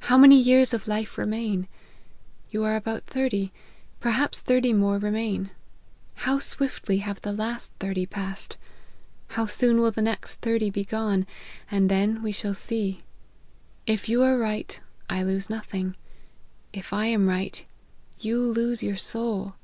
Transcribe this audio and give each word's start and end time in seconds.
How 0.00 0.18
many 0.18 0.36
years 0.36 0.74
of 0.74 0.86
life 0.86 1.16
remain? 1.16 1.66
You 2.50 2.62
are 2.64 2.76
about 2.76 3.06
thirty, 3.06 3.52
perhaps 4.00 4.38
thirty 4.38 4.70
more 4.74 4.98
remain. 4.98 5.48
How 6.26 6.40
swiftly 6.40 6.98
have 6.98 7.22
the 7.22 7.32
last 7.32 7.72
thirty 7.80 8.04
passed: 8.04 8.58
how 9.28 9.46
soon 9.46 9.80
will 9.80 9.90
the 9.90 10.02
next 10.02 10.42
thirty 10.42 10.68
be 10.68 10.84
gone: 10.84 11.26
and 11.70 11.90
then 11.90 12.22
we 12.22 12.32
shall 12.32 12.52
see. 12.52 13.00
If 13.86 14.10
you 14.10 14.22
are 14.22 14.36
right, 14.36 14.78
I 15.08 15.22
lose 15.22 15.48
nothing; 15.48 15.96
if 16.74 16.92
I 16.92 17.06
am 17.06 17.26
right, 17.26 17.64
you 18.18 18.42
lose 18.42 18.82
your 18.82 18.96
soul. 18.98 19.54